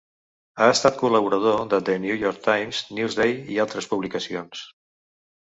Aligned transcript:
Ha 0.63 0.69
estat 0.75 0.95
col·laborador 1.01 1.59
de 1.73 1.79
"The 1.89 1.97
New 2.07 2.17
York 2.23 2.41
Times", 2.49 2.81
"Newsday" 3.01 3.37
i 3.57 3.61
altres 3.67 3.91
publicacions. 3.95 4.67